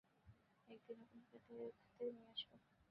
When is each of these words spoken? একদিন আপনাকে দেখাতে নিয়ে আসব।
একদিন 0.69 0.99
আপনাকে 1.03 1.37
দেখাতে 1.49 2.03
নিয়ে 2.11 2.29
আসব। 2.33 2.51